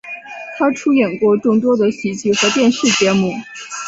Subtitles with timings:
[0.57, 3.35] 他出演过众多的喜剧和电视节目。